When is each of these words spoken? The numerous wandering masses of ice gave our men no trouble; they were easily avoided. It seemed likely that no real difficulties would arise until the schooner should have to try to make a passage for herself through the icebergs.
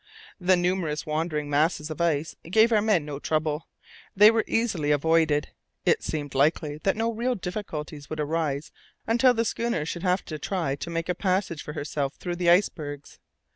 The 0.39 0.57
numerous 0.57 1.05
wandering 1.05 1.47
masses 1.47 1.91
of 1.91 2.01
ice 2.01 2.35
gave 2.49 2.71
our 2.71 2.81
men 2.81 3.05
no 3.05 3.19
trouble; 3.19 3.67
they 4.15 4.31
were 4.31 4.43
easily 4.47 4.89
avoided. 4.89 5.49
It 5.85 6.01
seemed 6.01 6.33
likely 6.33 6.79
that 6.79 6.97
no 6.97 7.11
real 7.13 7.35
difficulties 7.35 8.09
would 8.09 8.19
arise 8.19 8.71
until 9.05 9.35
the 9.35 9.45
schooner 9.45 9.85
should 9.85 10.01
have 10.01 10.25
to 10.25 10.39
try 10.39 10.75
to 10.75 10.89
make 10.89 11.07
a 11.07 11.13
passage 11.13 11.61
for 11.61 11.73
herself 11.73 12.15
through 12.15 12.37
the 12.37 12.49
icebergs. 12.49 13.19